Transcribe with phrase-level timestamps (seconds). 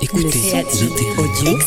[0.00, 0.64] Écoutez,
[1.18, 1.58] audio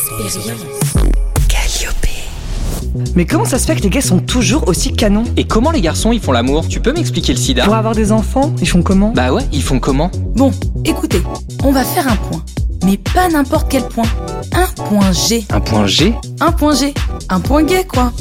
[3.14, 5.24] Mais comment ça se fait que les gars sont toujours aussi canons?
[5.36, 6.66] Et comment les garçons ils font l'amour?
[6.68, 7.64] Tu peux m'expliquer le sida?
[7.64, 9.12] Pour avoir des enfants, ils font comment?
[9.14, 10.10] Bah ouais, ils font comment?
[10.34, 10.50] Bon,
[10.84, 11.22] écoutez,
[11.62, 12.42] on va faire un point.
[12.84, 14.08] Mais pas n'importe quel point.
[14.52, 15.44] Un point G.
[15.50, 16.14] Un point G?
[16.40, 16.94] Un point G.
[17.28, 18.12] Un point gay, quoi.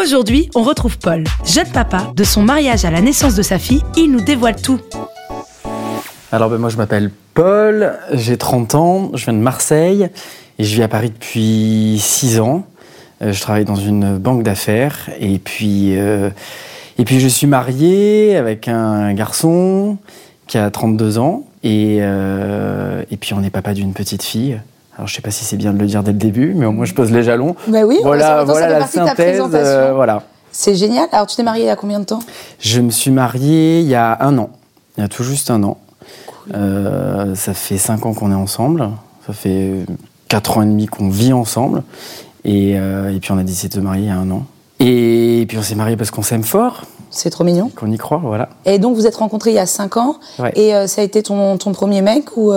[0.00, 2.12] Aujourd'hui, on retrouve Paul, jeune papa.
[2.14, 4.80] De son mariage à la naissance de sa fille, il nous dévoile tout.
[6.30, 10.10] Alors ben, moi je m'appelle Paul, j'ai 30 ans, je viens de Marseille
[10.58, 12.64] et je vis à Paris depuis 6 ans.
[13.22, 16.28] Euh, je travaille dans une banque d'affaires et puis, euh,
[16.98, 19.96] et puis je suis marié avec un garçon
[20.46, 24.60] qui a 32 ans et, euh, et puis on est papa d'une petite fille.
[24.96, 26.72] Alors je sais pas si c'est bien de le dire dès le début, mais au
[26.72, 27.56] moins je pose les jalons.
[27.68, 29.92] Bah oui, voilà ça, ça voilà fait la ta synthèse.
[29.94, 30.22] voilà.
[30.50, 31.08] C'est génial.
[31.12, 32.20] Alors, tu t'es mariée il y a combien de temps?
[32.58, 34.50] Je me suis marié il y a un an,
[34.96, 35.78] il y a tout juste un an.
[36.54, 38.88] Euh, ça fait cinq ans qu'on est ensemble,
[39.26, 39.72] ça fait
[40.28, 41.82] quatre ans et demi qu'on vit ensemble,
[42.44, 44.44] et, euh, et puis on a décidé de se marier il y a un an.
[44.80, 47.70] Et puis on s'est marié parce qu'on s'aime fort, C'est trop mignon.
[47.74, 48.48] qu'on y croit, voilà.
[48.64, 50.16] Et donc, vous êtes rencontrés il y a 5 ans.
[50.38, 50.52] Ouais.
[50.54, 52.52] Et euh, ça a été ton, ton premier mec ou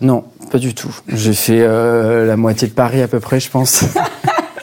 [0.00, 0.94] Non, pas du tout.
[1.08, 3.84] J'ai fait la moitié de Paris à peu près, je pense.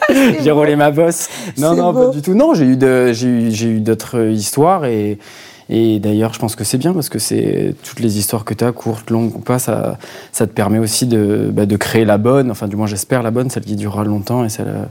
[0.40, 1.28] j'ai roulé ma bosse.
[1.58, 2.06] Non, non, beau.
[2.06, 2.34] pas du tout.
[2.34, 5.18] Non, j'ai eu de- j'ai eu, j'ai eu d'autres histoires et,
[5.68, 8.64] et d'ailleurs, je pense que c'est bien parce que c'est toutes les histoires que tu
[8.64, 9.98] as, courtes, longues ou pas, ça,
[10.32, 13.30] ça te permet aussi de, bah, de créer la bonne, enfin, du moins, j'espère la
[13.30, 14.84] bonne, celle qui durera longtemps et celle euh,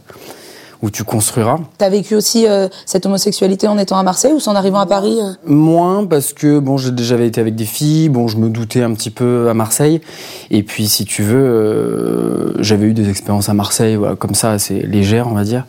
[0.82, 1.60] où tu construiras.
[1.78, 5.20] T'as vécu aussi euh, cette homosexualité en étant à Marseille ou en arrivant à Paris
[5.22, 5.34] euh?
[5.46, 9.12] Moins parce que bon, déjà été avec des filles, bon, je me doutais un petit
[9.12, 10.02] peu à Marseille.
[10.50, 14.52] Et puis, si tu veux, euh, j'avais eu des expériences à Marseille, voilà, comme ça,
[14.52, 15.66] assez légères, on va dire.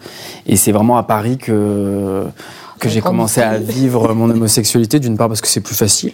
[0.47, 2.25] Et c'est vraiment à Paris que
[2.83, 6.12] que j'ai commencé à vivre mon homosexualité, d'une part parce que c'est plus facile,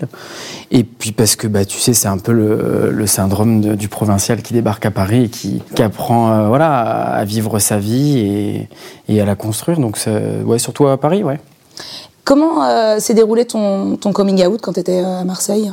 [0.71, 3.89] et puis parce que bah tu sais c'est un peu le, le syndrome de- du
[3.89, 8.19] provincial qui débarque à Paris et qui, qui apprend euh, voilà à, vivre sa vie
[8.19, 8.69] et,
[9.09, 9.79] et à la construire.
[9.81, 10.11] Donc ça-
[10.45, 11.41] ouais surtout à Paris ouais.
[12.25, 15.73] Comment euh, s'est déroulé ton, ton coming out quand t'étais euh, à Marseille?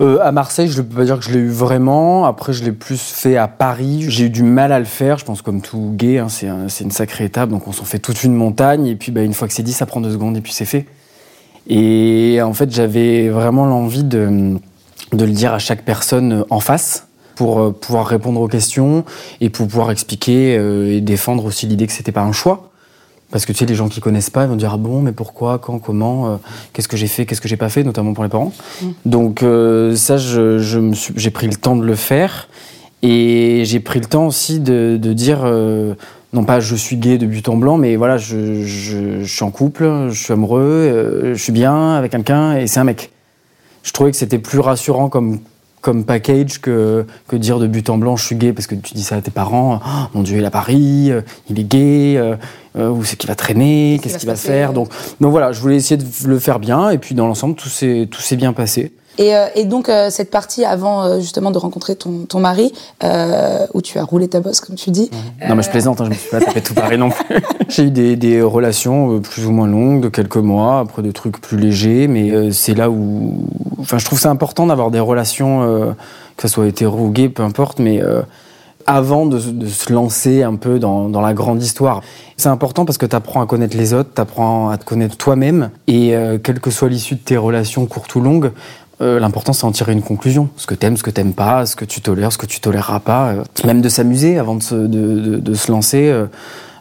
[0.00, 2.24] Euh, à Marseille, je ne peux pas dire que je l'ai eu vraiment.
[2.24, 4.04] Après, je l'ai plus fait à Paris.
[4.08, 5.18] J'ai eu du mal à le faire.
[5.18, 7.50] Je pense comme tout gay, hein, c'est un- c'est une sacrée étape.
[7.50, 8.86] Donc, on s'en fait toute une montagne.
[8.86, 10.64] Et puis, bah, une fois que c'est dit, ça prend deux secondes et puis c'est
[10.66, 10.86] fait.
[11.66, 14.56] Et en fait, j'avais vraiment l'envie de,
[15.12, 19.04] de le dire à chaque personne en face pour euh, pouvoir répondre aux questions
[19.40, 22.67] et pour pouvoir expliquer euh, et défendre aussi l'idée que c'était pas un choix.
[23.30, 25.12] Parce que tu sais, les gens qui connaissent pas, ils vont dire ah bon, mais
[25.12, 26.36] pourquoi, quand, comment, euh,
[26.72, 28.52] qu'est-ce que j'ai fait, qu'est-ce que j'ai pas fait, notamment pour les parents.
[29.04, 30.80] Donc euh, ça, je, je
[31.14, 32.48] j'ai pris le temps de le faire
[33.02, 35.94] et j'ai pris le temps aussi de, de dire euh,
[36.32, 39.44] non pas je suis gay de but en blanc, mais voilà, je, je, je suis
[39.44, 43.10] en couple, je suis amoureux, je suis bien avec quelqu'un et c'est un mec.
[43.82, 45.40] Je trouvais que c'était plus rassurant comme
[45.80, 48.94] comme package que, que dire de but en blanc je suis gay parce que tu
[48.94, 51.64] dis ça à tes parents Oh, mon dieu il est à Paris euh, il est
[51.64, 52.36] gay euh,
[52.76, 54.88] euh, où c'est qu'il va traîner qu'est-ce va qu'il va faire donc
[55.20, 58.08] donc voilà je voulais essayer de le faire bien et puis dans l'ensemble tout s'est
[58.10, 58.92] tout s'est bien passé.
[59.20, 62.72] Et, euh, et donc, euh, cette partie avant justement de rencontrer ton, ton mari,
[63.74, 65.10] où tu as roulé ta bosse, comme tu dis,
[65.48, 67.36] non mais je plaisante hein, je me suis pas tapé tout Paris non plus.
[67.68, 71.40] J'ai eu des, des relations plus ou moins longues de quelques mois après des trucs
[71.40, 73.44] plus légers mais c'est là où
[73.78, 75.92] enfin je trouve c'est important d'avoir des relations euh,
[76.36, 78.22] que ça soit hétéro ou gay peu importe mais euh,
[78.86, 82.00] avant de, se lancer un peu dans, la grande histoire.
[82.38, 85.18] C'est important parce que tu apprends à connaître les autres, tu apprends à te connaître
[85.18, 88.50] toi-même, et euh, quelle que soit l'issue de tes relations courtes ou longues,
[88.98, 90.48] l'important c'est d'en tirer une conclusion.
[90.56, 93.00] Ce que t'aimes, ce que t'aimes pas, ce que tu tolères, ce que tu toléreras
[93.00, 93.34] pas.
[93.66, 96.10] même de s'amuser avant de se, lancer,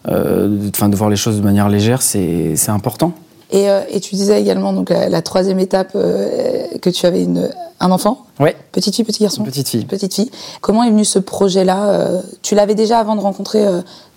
[0.07, 3.11] de, de voir les choses de manière légère, c'est important.
[3.49, 7.23] Et, euh, et tu disais également donc la, la troisième étape euh, que tu avais
[7.23, 7.49] une,
[7.79, 8.25] un enfant,
[8.73, 9.85] petite fille, petit garçon, une petite fille.
[9.85, 10.29] petite fille.
[10.59, 13.65] Comment est venu ce projet-là euh, Tu l'avais déjà avant de rencontrer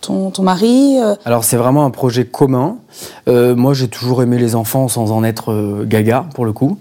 [0.01, 2.79] ton, ton mari Alors c'est vraiment un projet commun.
[3.29, 6.79] Moi j'ai toujours aimé les enfants sans en être gaga pour le coup.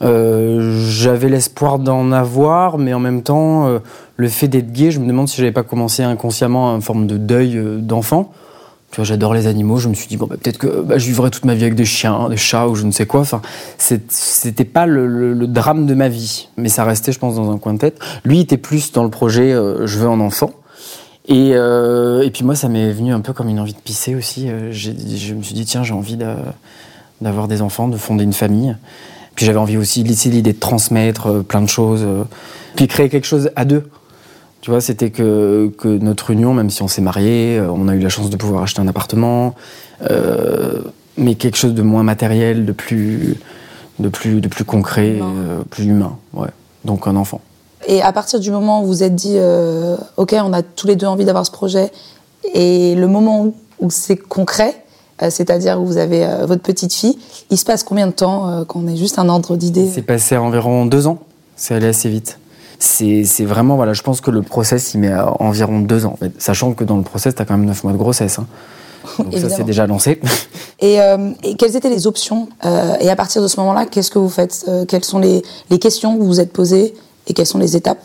[0.00, 3.68] J'avais l'espoir d'en avoir, mais en même temps
[4.16, 7.18] le fait d'être gay, je me demande si j'avais pas commencé inconsciemment une forme de
[7.18, 8.32] deuil d'enfant.
[8.90, 9.78] Tu vois, j'adore les animaux.
[9.78, 11.76] Je me suis dit bon, bah, peut-être que bah, je vivrai toute ma vie avec
[11.76, 13.20] des chiens, des chats ou je ne sais quoi.
[13.20, 13.40] Enfin,
[13.78, 17.74] c'était pas le, drame de ma vie, mais ça restait, je pense, dans un coin
[17.74, 17.98] de tête.
[18.24, 20.50] Lui était plus dans le projet euh, je veux un enfant.
[21.28, 24.16] Et, euh, et puis moi, ça m'est venu un peu comme une envie de pisser
[24.16, 24.48] aussi.
[24.48, 26.54] Euh, je me suis dit, tiens, j'ai envie d'a-
[27.20, 28.74] d'avoir des enfants, de fonder une famille.
[29.36, 32.04] Puis j'avais envie aussi, l'idée de transmettre euh, plein de choses.
[32.74, 33.88] puis créer quelque chose à deux.
[34.60, 37.94] Tu vois, c'était que, que notre union, même si on s'est mariés, euh, on a
[37.94, 39.54] eu la chance de pouvoir acheter un appartement,
[40.10, 40.82] euh,
[41.16, 43.38] mais quelque chose de moins matériel, de plus,
[43.98, 45.32] de plus, de plus concret, Humain.
[45.38, 46.16] euh, plus humain.
[46.34, 46.48] Ouais.
[46.84, 47.40] Donc un enfant.
[47.86, 50.86] et à partir du moment où vous vous êtes dit, euh, ok, on a tous
[50.86, 51.90] les deux envie d'avoir ce projet,
[52.54, 54.84] et le moment où, où c'est concret,
[55.28, 57.18] c'est-à-dire où vous avez votre petite fille,
[57.50, 59.90] il se passe combien de temps euh, quand on est juste un ordre d'idée?
[59.92, 61.18] C'est passé environ deux ans.
[61.56, 62.38] C'est allé assez vite.
[62.82, 66.12] C'est vraiment, voilà, je pense que le process, il met euh, environ deux ans.
[66.14, 66.32] en fait.
[66.38, 68.38] Sachant que dans le process, tu as quand même neuf mois de grossesse.
[68.38, 68.46] hein.
[69.18, 70.20] Donc ça, c'est déjà lancé.
[70.82, 74.10] Et, euh, et quelles étaient les options Euh, Et à partir de ce moment-là, qu'est-ce
[74.10, 76.94] que vous faites Euh, Quelles sont les, les questions que vous vous êtes posées
[77.26, 78.02] et quelles sont les étapes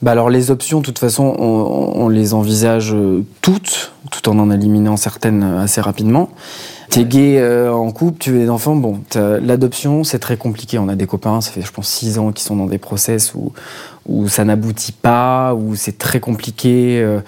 [0.00, 4.38] Bah alors les options, de toute façon, on, on les envisage euh, toutes, tout en
[4.38, 6.30] en éliminant certaines euh, assez rapidement.
[6.88, 10.78] T'es gay euh, en couple, tu veux des enfants, bon, l'adoption c'est très compliqué.
[10.78, 13.34] On a des copains, ça fait je pense six ans qui sont dans des process
[13.34, 13.52] où,
[14.06, 17.00] où ça n'aboutit pas, où c'est très compliqué.
[17.00, 17.20] euh,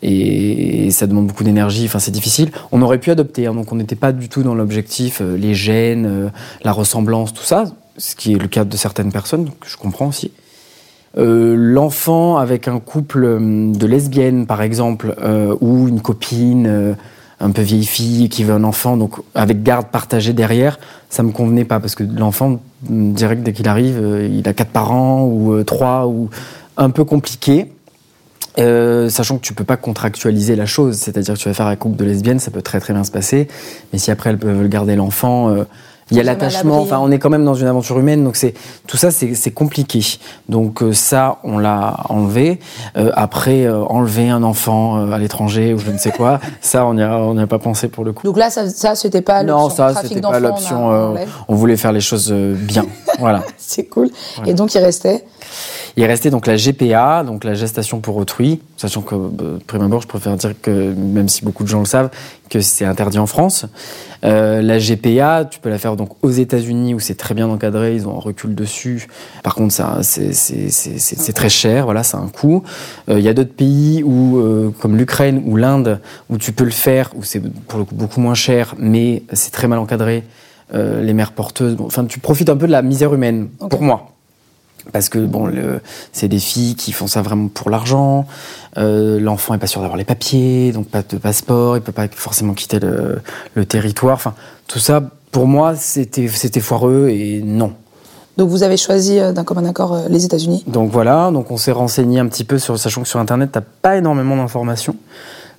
[0.00, 2.50] et, et ça demande beaucoup d'énergie, enfin c'est difficile.
[2.72, 5.54] On aurait pu adopter, hein, donc on n'était pas du tout dans l'objectif, euh, les
[5.54, 6.30] gènes,
[6.62, 7.64] la ressemblance, tout ça,
[7.96, 10.30] ce qui est le cas de certaines personnes, que je comprends aussi.
[11.16, 16.96] Euh, l'enfant avec un couple euh, de lesbiennes, par exemple, euh, ou une copine
[17.40, 20.78] un peu vieille fille qui veut un enfant, donc avec garde partagée derrière,
[21.10, 25.24] ça me convenait pas parce que l'enfant, direct dès qu'il arrive, il a quatre parents
[25.26, 26.30] ou trois ou
[26.76, 27.70] un peu compliqué.
[28.56, 31.96] Sachant que tu peux pas contractualiser la chose, c'est-à-dire que tu vas faire un couple
[31.96, 33.48] de lesbiennes, ça peut très très bien se passer,
[33.92, 35.54] mais si après elles veulent garder l'enfant,
[36.10, 38.54] il y a l'attachement, enfin on est quand même dans une aventure humaine, donc c'est
[38.86, 40.00] tout ça c'est compliqué.
[40.48, 42.58] Donc euh, ça on l'a enlevé.
[42.96, 46.86] Euh, après euh, enlever un enfant euh, à l'étranger ou je ne sais quoi, ça
[46.86, 48.26] on n'y a on a pas pensé pour le coup.
[48.26, 50.86] Donc là, ça, ça c'était pas Non, l'option ça trafic c'était pas l'option.
[50.88, 52.84] on euh, on voulait faire les choses bien,
[53.18, 53.42] voilà.
[53.56, 54.10] C'est cool.
[54.46, 55.24] Et donc il restait.
[55.96, 59.82] Il restait donc la GPA, donc la gestation pour autrui, sachant que, euh, de prime
[59.82, 62.10] abord, je préfère dire que, même si beaucoup de gens le savent,
[62.50, 63.66] que c'est interdit en France.
[64.24, 67.94] Euh, la GPA, tu peux la faire donc aux États-Unis où c'est très bien encadré,
[67.94, 69.06] ils ont un recul dessus.
[69.42, 72.62] Par contre, ça, c'est, très cher, voilà, ça a un coût.
[73.08, 76.00] Euh, Il y a d'autres pays où, euh, comme l'Ukraine ou l'Inde,
[76.30, 79.52] où tu peux le faire, où c'est pour le coup beaucoup moins cher, mais c'est
[79.52, 80.24] très mal encadré.
[80.74, 83.82] Euh, les mères porteuses, bon, enfin, tu profites un peu de la misère humaine, pour
[83.82, 84.13] moi.
[84.92, 85.50] Parce que bon,
[86.12, 88.26] c'est des filles qui font ça vraiment pour l'argent.
[88.76, 92.08] Euh, L'enfant est pas sûr d'avoir les papiers, donc pas de passeport, il peut pas
[92.08, 93.20] forcément quitter le,
[93.54, 94.14] le territoire.
[94.14, 94.34] Enfin,
[94.66, 97.72] tout ça, pour moi, c'était c'était foireux et non.
[98.36, 100.64] Donc vous avez choisi euh, d'un commun accord euh, les États-Unis.
[100.66, 103.60] Donc voilà, donc on s'est renseigné un petit peu sur, sachant que sur internet t'as
[103.60, 104.96] pas énormément d'informations.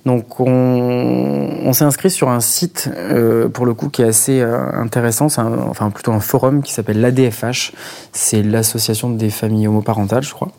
[0.06, 4.70] Donc on, s'est inscrit sur un site euh, pour le coup qui est assez euh,
[4.72, 7.72] intéressant, c'est enfin plutôt un forum qui s'appelle l'ADFH,
[8.12, 10.52] c'est l'association des familles homoparentales, je crois,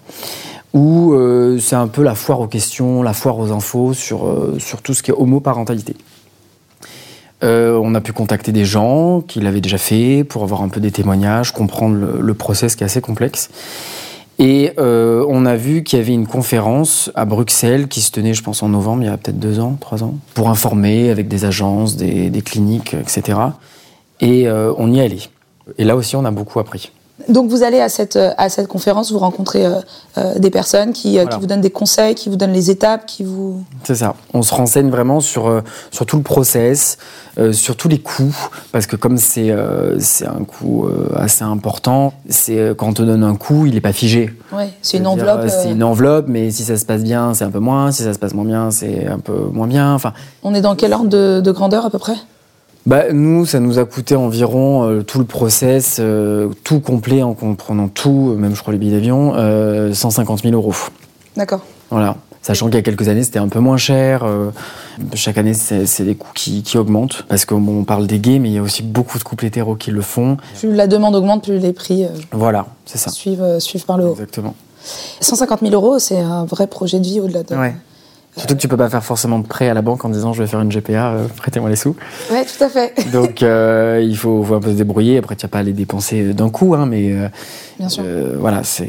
[0.74, 4.94] où euh, c'est un peu la foire aux questions, la foire aux infos sur tout
[4.94, 5.96] ce qui est homoparentalité.
[7.42, 10.92] On a pu contacter des gens qui l'avaient déjà fait pour avoir un peu des
[10.92, 13.50] témoignages, comprendre le, le process qui est assez complexe.
[14.40, 18.36] Et euh, on a vu qu'il y avait une conférence à Bruxelles qui se tenait,
[18.36, 21.28] je pense, en novembre, il y a peut-être deux ans, trois ans, pour informer avec
[21.28, 23.40] des agences, des, des cliniques, etc.
[24.20, 25.22] Et euh, on y allé.
[25.78, 26.92] Et là aussi, on a beaucoup appris.
[27.30, 29.80] Donc vous allez à cette, euh, à cette conférence, vous rencontrez euh,
[30.18, 31.30] euh, des personnes qui, Voilà.
[31.32, 33.64] qui vous donnent des conseils, qui vous donnent les étapes, qui vous...
[33.84, 34.14] C'est ça.
[34.34, 36.98] On se renseigne vraiment sur, sur tout le process,
[37.40, 38.36] euh, sur tous les coûts,
[38.72, 43.66] parce que comme c'est un coût assez important, c'est quand on te donne un coût,
[43.66, 44.34] il n'est pas figé.
[44.54, 45.50] Ouais, c'est une enveloppe.
[45.50, 47.92] C'est une enveloppe, mais si ça se passe bien, c'est un peu moins.
[47.92, 49.94] Si ça se passe moins bien, c'est un peu moins bien.
[49.96, 52.16] Enfin, On est dans quel ordre de, de grandeur à peu près?
[52.86, 57.34] Bah, nous, ça nous a coûté environ euh, tout le process, euh, tout complet en
[57.34, 60.74] comprenant tout, euh, même je crois les billets d'avion, euh, 150 000 euros.
[61.36, 61.62] D'accord.
[61.90, 62.16] Voilà.
[62.42, 64.26] Sachant qu'il y a quelques années, c'était un peu moins cher.
[65.16, 67.26] chaque année, c'est des coûts qui, qui augmentent.
[67.28, 69.46] Parce que bon, on parle des gays, mais il y a aussi beaucoup de couples
[69.46, 70.38] hétéros qui le font.
[70.58, 73.12] Plus la demande augmente, plus les prix Voilà, c'est ça.
[73.12, 74.14] suivent, suivent par le haut.
[74.14, 74.56] Exactement.
[75.20, 77.54] 150 000 euros, c'est un vrai projet de vie au-delà de...
[77.54, 77.76] Ouais.
[78.38, 80.42] Surtout que tu peux pas faire forcément de prêt à la banque en disant je
[80.44, 81.96] vais faire une GPA, euh, prêtez-moi les sous.
[82.32, 82.94] Ouais, tout à fait.
[83.12, 85.18] Donc euh, il faut, faut un peu se débrouiller.
[85.18, 87.28] Après, tu n'as pas à les dépenser d'un coup, hein, mais euh,
[87.80, 88.04] Bien sûr.
[88.40, 88.86] voilà, c'est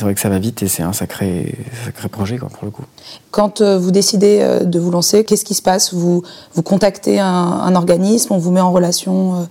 [0.00, 1.54] vrai que ça va vite et c'est un sacré,
[1.84, 2.84] sacré projet quoi, pour le coup.
[3.30, 5.94] Quand vous décidez de vous lancer, qu'est-ce qui se passe?
[5.94, 6.22] Vous,
[6.54, 9.48] vous contactez un, un organisme, on vous met en relation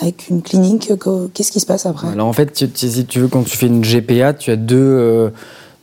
[0.00, 2.08] avec une clinique que- Qu'est-ce qui se passe après?
[2.08, 4.56] Alors en fait, tu- tu- si tu veux, quand tu fais une GPA, tu as
[4.56, 5.30] deux,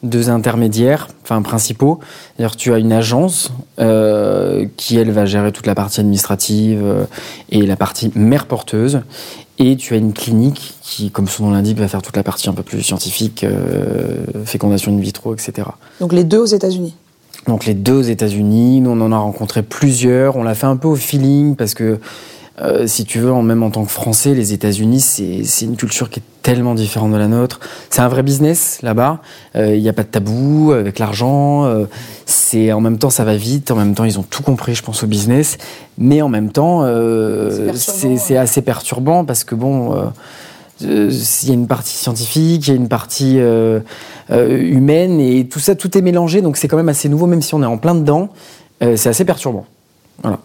[0.04, 2.00] deux intermédiaires, enfin principaux.
[2.36, 7.04] C'est-à-dire tu as une agence euh, qui, elle, va gérer toute la partie administrative euh,
[7.50, 9.02] et la partie mère porteuse.
[9.62, 12.48] Et tu as une clinique qui, comme son nom l'indique, va faire toute la partie
[12.48, 15.68] un peu plus scientifique, euh, fécondation in vitro, etc.
[16.00, 16.96] Donc les deux aux États-Unis.
[17.48, 20.78] Donc les deux aux États-Unis, nous on en a rencontré plusieurs, on l'a fait un
[20.78, 22.00] peu au feeling parce que
[22.62, 26.10] euh, si tu veux, en- même en tant que Français, les États-Unis, c'est une culture
[26.10, 27.60] qui est tellement différente de la nôtre.
[27.90, 29.20] C'est un vrai business là-bas.
[29.56, 31.66] Euh, Il n'y a pas de tabou avec l'argent.
[31.66, 31.86] euh,
[32.26, 33.72] c'est en même temps, ça va vite.
[33.72, 35.58] En même temps, ils ont tout compris, je pense, au business.
[35.98, 36.84] Mais en même temps,
[37.76, 39.96] C'est assez perturbant parce que bon.
[40.82, 41.12] il
[41.48, 43.82] y a une partie scientifique, il y a une partie euh,
[44.30, 47.54] humaine et tout ça, tout est mélangé, donc c'est quand même assez nouveau, même si
[47.54, 48.30] on est en plein dedans,
[48.82, 49.66] euh, c'est assez perturbant.
[50.22, 50.40] Voilà.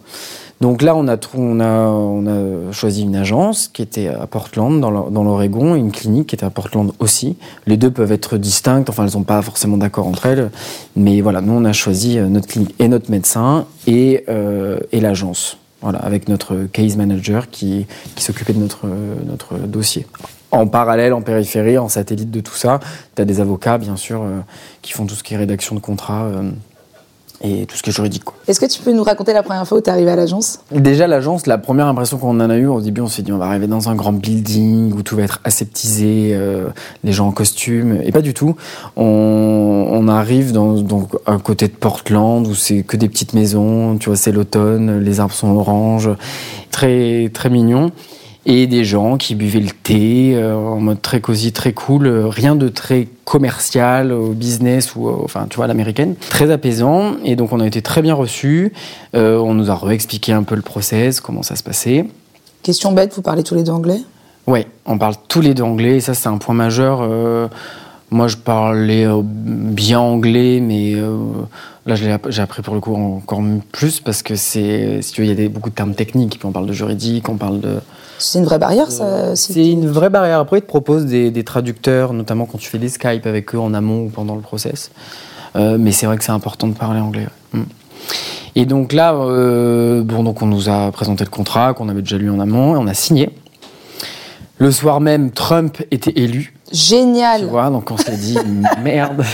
[0.61, 5.75] Donc là, on a, choisi une agence qui était à Portland, dans l'O- dans l'Oregon,
[5.75, 7.37] une clinique qui était à Portland aussi.
[7.67, 10.51] Les deux peuvent être distinctes, enfin, elles sont pas forcément d'accord entre elles,
[10.95, 15.57] mais voilà, nous, on a choisi euh, notre clinique et notre médecin et, euh, l'agence.
[15.83, 17.85] Avec notre case manager qui,
[18.17, 18.87] s'occupait de notre,
[19.27, 20.07] notre dossier.
[20.49, 22.79] En parallèle, en périphérie, en satellite de tout ça,
[23.15, 24.39] tu as des avocats, bien sûr, euh,
[24.81, 26.49] qui font tout ce qui est rédaction de contrat euh,
[27.45, 28.23] et tout ce qui est juridique.
[28.47, 30.59] Est-ce que tu peux nous raconter la première fois où tu es arrivé à l'agence?
[30.71, 33.37] Déjà, l'agence, la première impression qu'on en a eue, au début, on s'est dit on
[33.37, 36.67] va arriver dans un grand building où tout va être aseptisé, euh,
[37.03, 38.55] les gens en costume, et pas du tout.
[38.95, 43.97] On, on arrive dans, donc, à côté de Portland où c'est que des petites maisons,
[43.97, 46.09] tu vois, c'est l'automne, les arbres sont oranges,
[46.71, 47.91] très, très mignon.
[48.47, 52.27] Et des gens qui buvaient le thé euh, en mode très cosy, très cool, euh,
[52.27, 57.15] rien de très commercial, au business ou enfin tu vois l'américaine, très apaisant.
[57.23, 58.71] Et donc on a été très bien reçus.
[59.15, 62.05] Euh, on nous a réexpliqué un peu le process, comment ça se passait.
[62.61, 64.01] Question bête, vous parlez tous les deux anglais?
[64.45, 66.99] Ouais, on parle tous les deux anglais, et ça c'est un point majeur.
[67.01, 67.47] Euh,
[68.11, 71.17] moi je parlais bien anglais, mais euh,
[71.85, 72.11] là j'ai
[72.41, 75.35] appris pour le coup encore plus parce que c'est, si tu veux, il y a
[75.35, 77.79] des, beaucoup de termes techniques, on parle de juridique, on parle de...
[78.17, 80.39] C'est une vraie barrière, ça si C'est tu- une vraie barrière.
[80.39, 83.59] Après, ils te proposent des, des traducteurs, notamment quand tu fais des Skype avec eux
[83.59, 84.91] en amont ou pendant le process.
[85.55, 87.27] Euh, mais c'est vrai que c'est important de parler anglais.
[87.53, 87.59] ouais.
[87.59, 87.65] Mm.
[88.57, 92.17] Et donc là, euh, bon, donc on nous a présenté le contrat qu'on avait déjà
[92.17, 93.29] lu en amont et on a signé.
[94.59, 96.53] Le soir même, Trump était élu.
[96.71, 98.37] Génial Tu vois, donc on s'est dit
[98.81, 99.25] merde.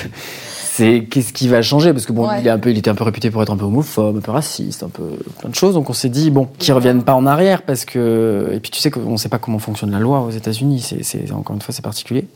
[0.81, 2.41] C'est qu'est-ce qui va changer parce que bon, Ouais.
[2.41, 4.21] il, est un peu, il était un peu réputé pour être un peu homophobe, un
[4.21, 5.03] peu raciste, un peu
[5.39, 5.73] plein de choses.
[5.75, 8.79] Donc on s'est dit bon, qu'ils reviennent pas en arrière parce que et puis tu
[8.79, 10.79] sais qu'on sait pas comment fonctionne la loi aux États-Unis.
[10.81, 12.27] C'est, c'est encore une fois c'est particulier.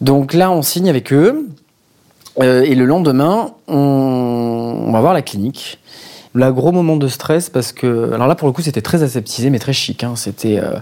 [0.00, 1.48] Donc là, on signe avec eux
[2.40, 5.78] euh, et le lendemain, on, on va voir la clinique.
[6.34, 9.50] Là, gros moment de stress parce que alors là pour le coup c'était très aseptisé
[9.50, 10.02] mais très chic.
[10.02, 10.14] Hein.
[10.16, 10.76] C'était euh,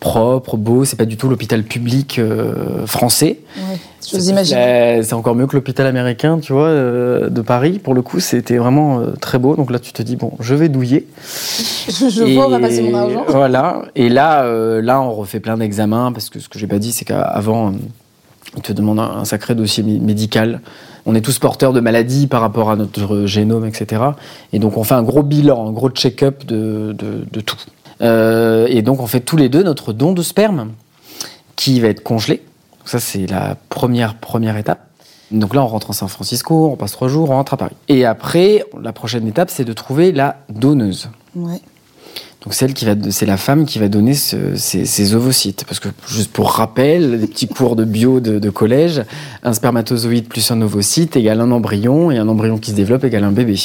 [0.00, 0.84] propre, beau.
[0.84, 3.38] C'est pas du tout l'hôpital public euh, français.
[3.56, 3.76] Ouais,
[4.10, 4.60] J'ose imaginer.
[4.60, 7.78] euh, C'est encore mieux que l'hôpital américain, tu vois, euh, de Paris.
[7.78, 9.54] Pour le coup, c'était vraiment euh, très beau.
[9.56, 11.06] Donc là, tu te dis bon, je vais douiller.
[11.88, 13.24] Je, je vois, on va passer mon argent.
[13.28, 13.82] Voilà.
[13.94, 14.44] Et là,
[14.80, 17.72] là, on refait plein d'examens parce que ce que j'ai pas dit, c'est qu'avant,
[18.56, 20.60] ils te demandent un, un sacré dossier mé- médical.
[21.06, 24.02] On est tous porteurs de maladies par rapport à notre génome, etc.
[24.52, 27.56] Et donc, on fait un gros bilan, un gros check-up de, de, de tout.
[28.02, 30.70] Euh, et donc, on fait tous les deux notre don de sperme
[31.56, 32.42] qui va être congelé.
[32.84, 34.86] Ça, c'est la première, première étape.
[35.30, 37.76] Donc là, on rentre en San Francisco, on passe trois jours, on rentre à Paris.
[37.88, 41.08] Et après, la prochaine étape, c'est de trouver la donneuse.
[41.36, 41.60] Ouais.
[42.42, 45.64] Donc celle qui va, c'est la femme qui va donner ce- ces ovocytes.
[45.66, 49.02] Parce que juste pour rappel, des petits cours de bio de, de collège,
[49.44, 53.24] un spermatozoïde plus un ovocyte égale un embryon, et un embryon qui se développe égale
[53.24, 53.56] un bébé.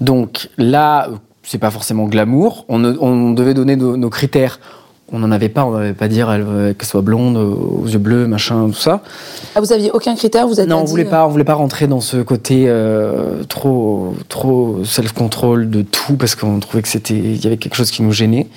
[0.00, 1.08] Donc là,
[1.48, 2.64] c'est pas forcément glamour.
[2.68, 4.60] On, devait donner nos, nos critères.
[5.10, 5.64] On n'en avait pas.
[5.64, 9.00] On n'avait pas dire veut qu'elle soit blonde, aux yeux bleus, machin, tout ça.
[9.54, 11.44] Ah, vous aviez aucun critère, vous êtes Non, on dit, voulait euh, pas, on voulait
[11.44, 16.88] pas rentrer dans ce côté euh, trop, trop self-control de tout parce qu'on trouvait que
[16.88, 18.48] c'était, il y avait quelque chose qui nous gênait.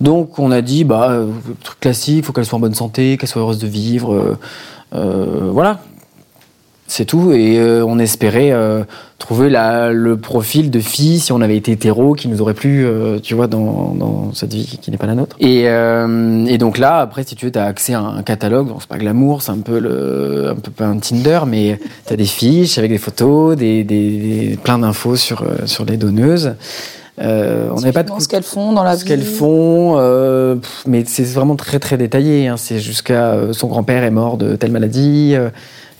[0.00, 1.26] Donc on a dit, bah, euh,
[1.62, 4.38] truc classique, faut qu'elle soit en bonne santé, qu'elle soit heureuse de vivre, euh,
[4.94, 5.80] euh, voilà.
[6.96, 7.32] C'est tout.
[7.32, 8.82] Et euh, on espérait euh,
[9.18, 12.86] trouver la, le profil de fille, si on avait été hétéro, qui nous aurait plu,
[12.86, 15.36] euh, tu vois, dans, dans cette vie qui n'est pas la nôtre.
[15.38, 18.68] Et, et donc là, après, si tu veux, tu as accès à un catalogue.
[18.68, 22.14] Donc c'est pas glamour, c'est un peu, le, un peu pas un Tinder, mais tu
[22.14, 26.54] as des fiches avec des photos, des, des, des- plein d'infos sur, sur les donneuses.
[27.20, 29.08] Euh, on n'avait pas de ce qu'elles font dans la ce vie.
[29.08, 32.46] qu'elles font, euh, pff, mais c'est vraiment très très détaillé.
[32.48, 32.56] hein.
[32.58, 35.34] C'est jusqu'à euh, son grand-père est mort de telle maladie,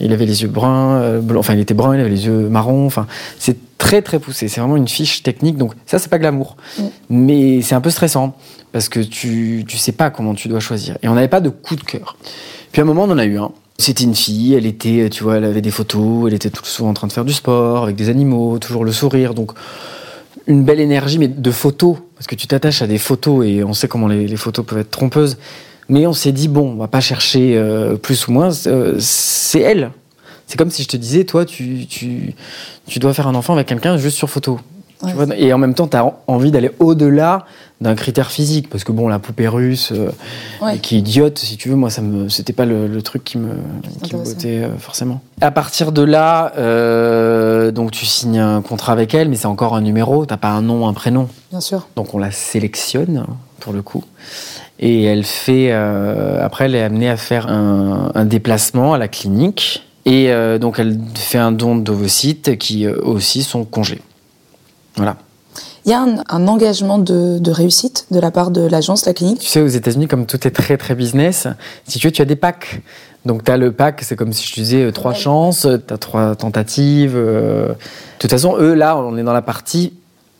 [0.00, 2.86] il avait les yeux bruns, euh, enfin il était brun, il avait les yeux marrons.
[2.86, 3.06] Enfin,
[3.38, 4.48] c'est très très poussé.
[4.48, 5.56] C'est vraiment une fiche technique.
[5.56, 6.82] Donc ça c'est pas glamour, Mm.
[7.10, 8.36] mais c'est un peu stressant
[8.72, 10.98] parce que tu tu sais pas comment tu dois choisir.
[11.02, 12.16] Et on n'avait pas de coup de cœur.
[12.72, 13.50] Puis à un moment on en a eu un.
[13.78, 16.88] C'était une fille, elle était, tu vois, elle avait des photos, elle était tout souvent
[16.88, 19.34] en train de faire du sport avec des animaux, toujours le sourire.
[19.34, 19.52] Donc
[20.46, 23.74] une belle énergie, mais de photos, parce que tu t'attaches à des photos et on
[23.74, 25.36] sait comment les, les photos peuvent être trompeuses.
[25.88, 29.61] Mais on s'est dit, bon, on va pas chercher euh, plus ou moins, euh, c'est
[29.61, 29.90] elle.
[30.49, 32.35] C'est comme si je te disais, toi, tu, tu,
[32.87, 34.61] tu dois faire un enfant avec quelqu'un juste sur photo.
[35.00, 37.45] Tu Ouais, vois, et en même temps, tu as envie d'aller au-delà
[37.83, 38.71] d'un critère physique.
[38.71, 40.11] Parce que bon, la poupée russe, euh,
[40.62, 40.78] Ouais.
[40.78, 43.37] qui est idiote, si tu veux, moi, ça me, c'était pas le, le truc qui
[43.38, 43.50] me,
[44.02, 45.21] qui me bottait euh, forcément.
[45.43, 49.75] À partir de là, euh, donc tu signes un contrat avec elle, mais c'est encore
[49.76, 51.28] un numéro, t'as pas un nom, un prénom.
[51.50, 51.88] Bien sûr.
[51.95, 53.26] Donc on la sélectionne,
[53.61, 54.02] pour le coup.
[54.78, 55.68] Et elle fait.
[55.73, 59.83] euh, après, elle est amenée à faire un, un déplacement à la clinique.
[60.04, 64.02] Et euh, donc elle fait un don d'ovocytes qui euh, aussi sont congelés.
[64.97, 65.16] Voilà.
[65.85, 69.14] Il y a un, un engagement de, de réussite de la part de l'agence, la
[69.14, 69.40] clinique?
[69.40, 71.49] Tu sais, aux États-Unis, comme tout est très très business,
[71.88, 72.83] si tu veux, tu as des packs.
[73.25, 75.18] Donc tu as le pack, c'est comme si je te disais euh, trois Ouais.
[75.18, 77.14] chances, tu as trois tentatives.
[77.16, 77.75] De
[78.21, 79.92] toute façon, eux, là, on est dans la partie,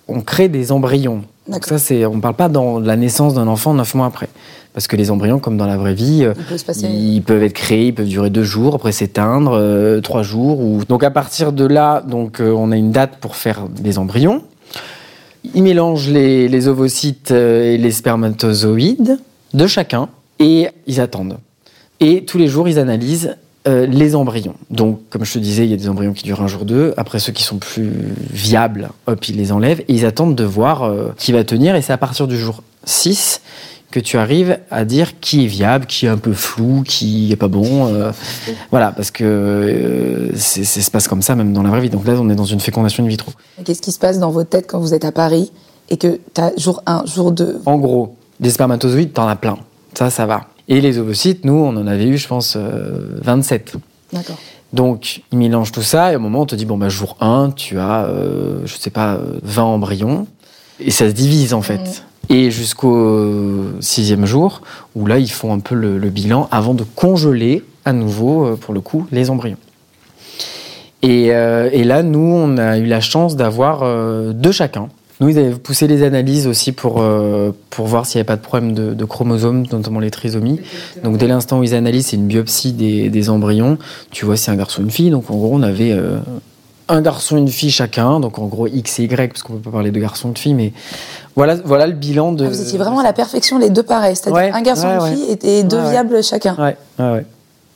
[0.09, 1.23] on crée des embryons.
[1.63, 4.29] Ça, c'est, on ne parle pas dans la naissance d'un enfant neuf mois après.
[4.73, 6.35] Parce que les embryons, comme dans la vraie vie, euh,
[6.83, 10.61] ils peuvent être créés, ils peuvent durer deux jours, après s'éteindre, euh, trois jours.
[10.61, 10.85] Ou...
[10.89, 14.43] Donc à partir de là, donc, euh, on a une date pour faire des embryons.
[15.55, 19.19] Ils mélangent les, les ovocytes euh, et les spermatozoïdes
[19.55, 20.09] de chacun
[20.39, 21.39] et ils attendent.
[22.01, 23.37] Et tous les jours, ils analysent
[23.67, 24.55] euh, les embryons.
[24.71, 26.95] Donc, comme je te disais, il y a des embryons qui durent un jour, deux.
[26.97, 27.93] Après, ceux qui sont plus
[28.33, 29.81] viables, hop, ils les enlèvent.
[29.81, 31.75] Et ils attendent de voir euh, qui va tenir.
[31.77, 33.41] Et c'est à partir du jour 6
[33.91, 37.37] que tu arrives à dire qui est viable, qui est un peu flou, qui est
[37.37, 37.87] pas bon.
[37.87, 38.13] euh,
[38.71, 41.91] voilà, parce que euh, c'est, ça se passe comme ça même dans la vraie vie.
[41.91, 43.33] Donc là, on est dans une fécondation in vitro.
[43.65, 45.53] Qu'est-ce qui se passe dans votre tête quand vous êtes à Paris
[45.89, 49.57] et que tu as jour 1, jour 2 En gros, des spermatozoïdes, t'en as plein.
[49.95, 50.47] Ça, ça va.
[50.69, 53.75] Et les ovocytes, nous, on en avait eu, je pense, euh, 27.
[54.13, 54.37] D'accord.
[54.73, 57.53] Donc, ils mélangent tout ça, et au moment, on te dit, bon, bah, jour 1,
[57.55, 60.27] tu as, euh, je sais pas, euh, 20 embryons,
[60.81, 61.79] et ça se divise, en fait.
[61.79, 62.37] Mhm.
[62.37, 64.63] Et jusqu'au sixième jour,
[64.97, 68.57] où là, ils font un peu le, le bilan avant de congeler à nouveau, euh,
[68.57, 69.57] pour le coup, les embryons.
[71.03, 74.89] Et, euh, et là, nous, on a eu la chance d'avoir euh, deux chacun.
[75.21, 78.37] Nous, ils avaient poussé les analyses aussi pour, euh, pour voir s'il n'y avait pas
[78.37, 80.61] de problème de, de chromosomes, notamment les trisomies.
[81.05, 83.79] Donc, dès l'instant où ils analysent, c'est une biopsie des, des embryons.
[84.11, 85.09] Tu vois, c'est un garçon, une fille.
[85.11, 86.19] Donc, en gros, on avait euh,
[86.89, 88.21] un garçon, une fille chacun.
[88.21, 90.39] Donc, en gros, X et Y, parce qu'on ne peut pas parler de garçon, de
[90.39, 90.53] fille.
[90.53, 90.75] Mais
[91.35, 92.45] voilà, voilà le bilan de.
[92.45, 95.11] Ah, vous étiez vraiment à la perfection, les deux pareils, c'est-à-dire Ouais, un garçon ouais,
[95.13, 96.55] une fille et, et deux Ouais, viables chacun.
[96.57, 97.25] Ouais, ouais.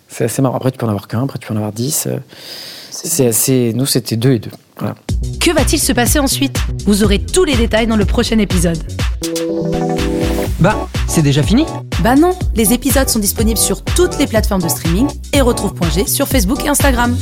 [0.08, 0.56] C'est assez marrant.
[0.56, 2.06] Après, tu peux en avoir qu'un, après, tu peux en avoir dix.
[2.90, 3.72] C'est assez.
[3.74, 4.50] Nous, c'était deux et deux.
[4.78, 4.94] Voilà.
[5.40, 6.58] Que va-t-il se passer ensuite?
[6.86, 8.78] Vous aurez tous les détails dans le prochain épisode.
[10.58, 11.64] Bah, c'est déjà fini?
[12.02, 16.28] Bah non, les épisodes sont disponibles sur toutes les plateformes de streaming et retrouve.g sur
[16.28, 17.16] Facebook et Instagram.